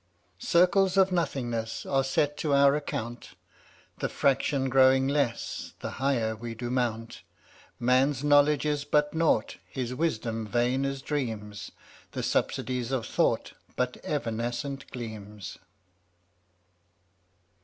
[0.39, 3.35] $3 Circles of nothingness Are set to our account,
[3.99, 7.21] The fraction growing less The higher we do mount.
[7.79, 11.71] Man's knowledge is but nought, His wisdom vain as dreams,
[12.13, 15.59] The subsidies of thought But evanescent gleams.